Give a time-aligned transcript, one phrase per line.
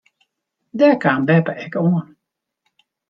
[0.77, 2.07] Dêr kaam beppe ek oan.